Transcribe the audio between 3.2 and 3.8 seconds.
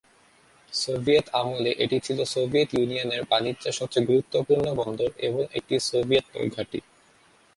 বাণিজ্যের